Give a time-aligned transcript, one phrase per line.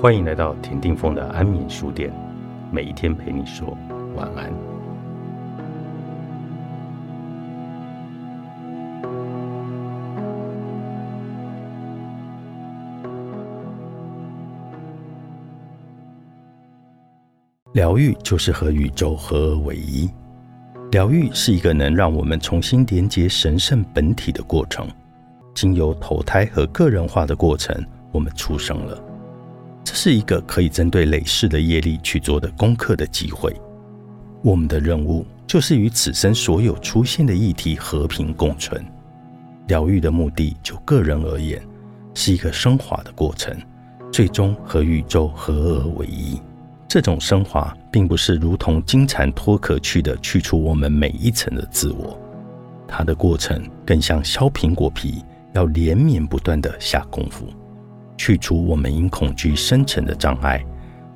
[0.00, 2.10] 欢迎来到田定峰的安眠书店，
[2.72, 3.76] 每一天陪你说
[4.16, 4.50] 晚安。
[17.74, 20.08] 疗愈就是和宇宙合而为一。
[20.92, 24.88] 疗愈是一个能让我们重新连接神圣本体的过程。
[25.54, 27.76] 经由投胎和个人化的过程，
[28.12, 29.09] 我们出生了。
[29.90, 33.52] 这是一个可以针对累世的业力去做的功课的机会。
[34.40, 38.80] 我们的任务就是与此生所有出现的议题和平共存。
[39.66, 41.60] 疗愈的目的，就个人而言，
[42.14, 43.52] 是一个升华的过程，
[44.12, 46.40] 最终和宇宙合而为一。
[46.86, 52.16] 这种升华，并不是如同金蝉脱壳去的去除我们每一层的自我，
[52.86, 57.48] 它的过程更像削苹果皮，要连绵不断的下功夫。
[58.20, 60.62] 去除我们因恐惧生成的障碍，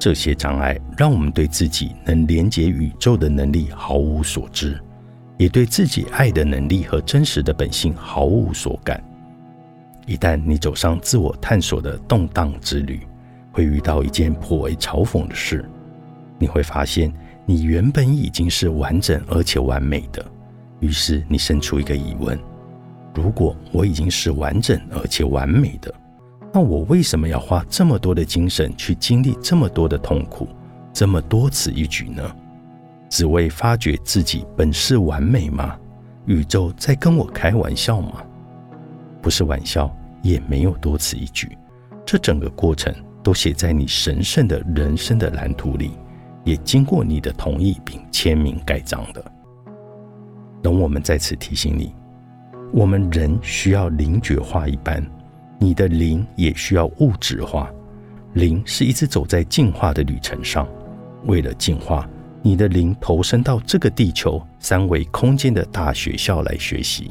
[0.00, 4.76] 这些障碍让我们对自己能连接宇宙的能力毫无所知，
[5.36, 9.00] 也对自己爱的能力和真实的本性毫无所感。
[10.06, 13.06] 一旦你走上自我探索的动荡之旅，
[13.52, 15.64] 会遇到一件颇为嘲讽的事：
[16.36, 17.12] 你会发现
[17.46, 20.26] 你原本已经是完整而且完美的。
[20.80, 22.36] 于是你生出一个疑问：
[23.14, 25.94] 如果我已经是完整而且完美的？
[26.52, 30.48] 那我为什么要花这么多的精神去经历这么多的痛苦，
[30.92, 32.22] 这么多此一举呢？
[33.10, 35.76] 只为发觉自己本是完美吗？
[36.26, 38.22] 宇宙在跟我开玩笑吗？
[39.22, 41.56] 不是玩笑，也没有多此一举。
[42.04, 45.92] 这整个过程都写在你神圣的人生的蓝图里，
[46.44, 49.24] 也经过你的同意并签名盖章的。
[50.62, 51.94] 容我们再次提醒你，
[52.72, 55.02] 我们人需要灵觉化一般。
[55.58, 57.68] 你的灵也需要物质化，
[58.34, 60.66] 灵是一直走在进化的旅程上。
[61.26, 62.08] 为了进化，
[62.42, 67.10] 你的灵投身到这个地球三维空间的大学校来学习。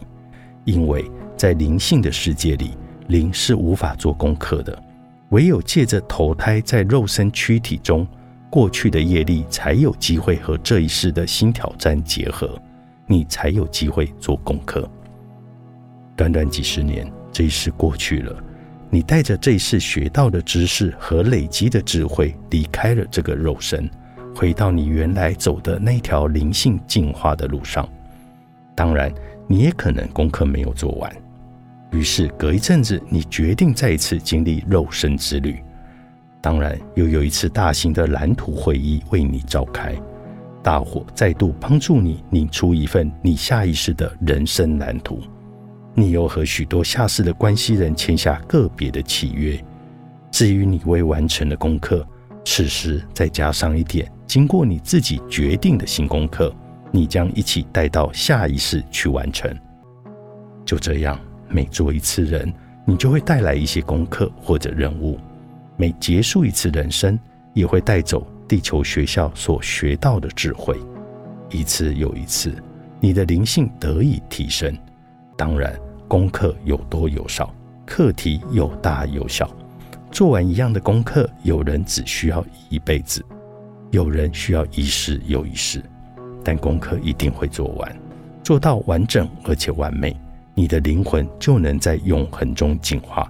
[0.64, 1.04] 因为
[1.36, 2.72] 在灵性的世界里，
[3.08, 4.82] 灵是无法做功课的，
[5.30, 8.08] 唯有借着投胎在肉身躯体中，
[8.50, 12.58] 过去的业力才有机会和这一世的新挑战结合，
[13.06, 14.90] 你才有机会做功课。
[16.16, 17.17] 短短几十年。
[17.38, 18.36] 这一世过去了，
[18.90, 23.88] 你带着这一世学到的知识和累积的智慧离开了这个肉身，
[24.36, 27.88] 回到你原来走的那条灵性进化的路上。
[28.74, 29.14] 当然，
[29.46, 31.16] 你也可能功课没有做完，
[31.92, 35.62] 于是隔一阵子，你决定再一次经历肉身之旅。
[36.42, 39.96] 当然，又有一次大型的蓝图会议为你召开，
[40.64, 45.22] 大伙再度帮助你拧出一份你下意识的人生蓝图。
[46.00, 49.60] 你又和许多下世的关系人签下个别的契约。
[50.30, 52.08] 至于你未完成的功课，
[52.46, 56.54] 此时再加上一点经过你自己决定的新功课，
[56.92, 59.52] 你将一起带到下一世去完成。
[60.64, 61.20] 就这样，
[61.50, 62.54] 每做一次人，
[62.86, 65.18] 你就会带来一些功课或者任务；
[65.78, 67.18] 每结束一次人生，
[67.56, 70.80] 也会带走地球学校所学到的智慧。
[71.50, 72.54] 一次又一次，
[73.00, 74.78] 你的灵性得以提升。
[75.36, 75.76] 当然。
[76.08, 77.54] 功课有多有少，
[77.86, 79.50] 课题有大有小。
[80.10, 83.24] 做完一样的功课，有人只需要一辈子，
[83.92, 85.84] 有人需要一世又一世。
[86.44, 87.94] 但功课一定会做完，
[88.42, 90.16] 做到完整而且完美，
[90.54, 93.30] 你的灵魂就能在永恒中进化，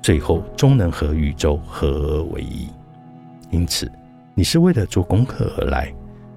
[0.00, 2.68] 最后终能和宇宙合而为一。
[3.50, 3.90] 因此，
[4.32, 5.92] 你是为了做功课而来，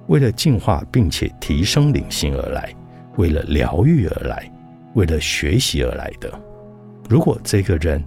[0.07, 2.73] 为了进化并且提升灵性而来，
[3.17, 4.51] 为了疗愈而来。
[4.95, 6.29] 为了学习而来的。
[7.07, 8.03] 如果这个人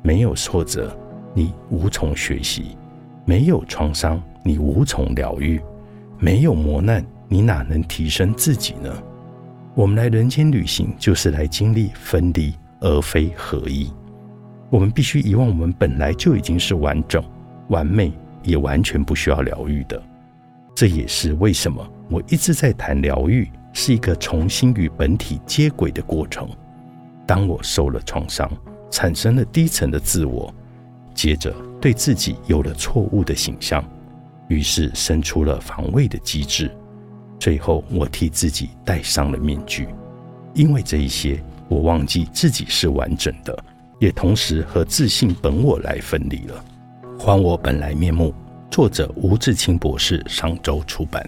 [0.00, 0.96] 没有挫折，
[1.34, 2.76] 你无从学习；
[3.26, 5.60] 没有创伤，你无从疗愈；
[6.18, 8.90] 没有磨难，你哪能提升自己呢？
[9.74, 13.92] 我们来人间旅行，就是来经历分离，而非合一。
[14.70, 17.22] 我们必须遗忘，我们本来就已经是完整、
[17.68, 18.12] 完美，
[18.42, 20.00] 也完全不需要疗愈的。
[20.74, 23.50] 这也是为什么我一直在谈疗愈。
[23.80, 26.48] 是一个重新与本体接轨的过程。
[27.24, 28.50] 当我受了创伤，
[28.90, 30.52] 产生了低层的自我，
[31.14, 33.84] 接着对自己有了错误的形象，
[34.48, 36.68] 于是生出了防卫的机制。
[37.38, 39.86] 最后，我替自己戴上了面具。
[40.54, 43.56] 因为这一些，我忘记自己是完整的，
[44.00, 46.64] 也同时和自信本我来分离了。
[47.16, 48.34] 还我本来面目。
[48.72, 51.24] 作者吴志清博士，上周出版。